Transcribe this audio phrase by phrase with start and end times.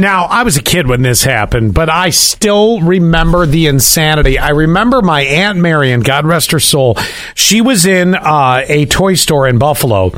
[0.00, 4.38] Now, I was a kid when this happened, but I still remember the insanity.
[4.38, 6.96] I remember my Aunt Marion, God rest her soul.
[7.34, 10.12] She was in uh, a toy store in Buffalo.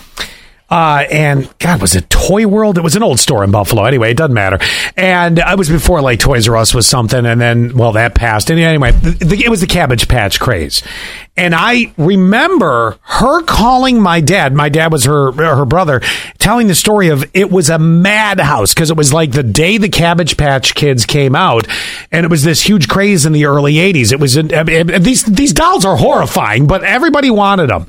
[0.73, 2.79] Uh, and God, was it Toy World?
[2.79, 3.85] It was an old store in Buffalo.
[3.85, 4.59] Anyway, it doesn't matter.
[4.97, 8.49] And I was before like Toys R Us was something, and then well, that passed.
[8.49, 10.83] And anyway, the, the, it was the Cabbage Patch craze.
[11.37, 14.55] And I remember her calling my dad.
[14.55, 16.01] My dad was her her brother,
[16.39, 19.91] telling the story of it was a madhouse because it was like the day the
[19.91, 21.69] Cabbage Patch Kids came out,
[22.11, 24.11] and it was this huge craze in the early '80s.
[24.11, 24.37] It was
[25.05, 27.89] these these dolls are horrifying, but everybody wanted them.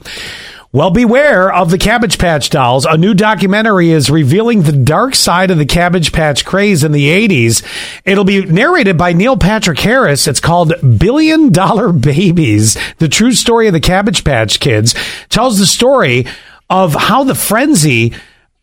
[0.75, 2.85] Well, beware of the Cabbage Patch dolls.
[2.85, 7.09] A new documentary is revealing the dark side of the Cabbage Patch craze in the
[7.09, 7.63] 80s.
[8.05, 10.27] It'll be narrated by Neil Patrick Harris.
[10.27, 12.75] It's called Billion Dollar Babies.
[12.97, 14.95] The true story of the Cabbage Patch Kids
[15.29, 16.25] tells the story
[16.71, 18.11] of how the frenzy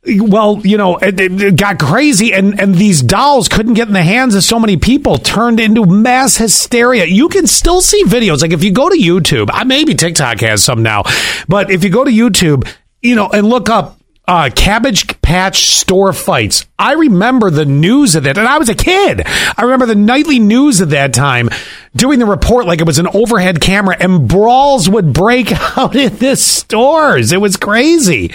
[0.06, 4.02] well, you know, it, it, got crazy, and and these dolls couldn't get in the
[4.02, 7.04] hands of so many people, turned into mass hysteria.
[7.04, 10.82] You can still see videos, like if you go to YouTube, maybe TikTok has some
[10.82, 11.02] now,
[11.48, 12.66] but if you go to YouTube,
[13.02, 13.99] you know, and look up
[14.30, 16.64] uh, Cabbage Patch store fights.
[16.78, 19.22] I remember the news of that, and I was a kid.
[19.26, 21.50] I remember the nightly news at that time
[21.96, 26.16] doing the report like it was an overhead camera, and brawls would break out in
[26.18, 27.32] the stores.
[27.32, 28.30] It was crazy.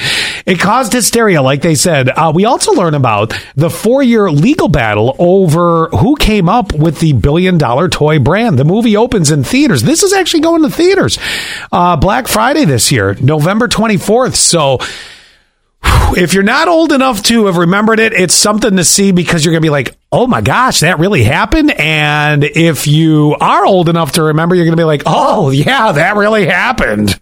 [0.45, 2.09] It caused hysteria, like they said.
[2.09, 6.99] Uh, we also learn about the four year legal battle over who came up with
[6.99, 8.59] the billion dollar toy brand.
[8.59, 9.83] The movie opens in theaters.
[9.83, 11.17] This is actually going to theaters
[11.71, 14.35] uh, Black Friday this year, November 24th.
[14.35, 14.79] So,
[16.13, 19.51] if you're not old enough to have remembered it, it's something to see because you're
[19.51, 21.71] going to be like, oh my gosh, that really happened.
[21.71, 25.91] And if you are old enough to remember, you're going to be like, oh, yeah,
[25.91, 27.19] that really happened.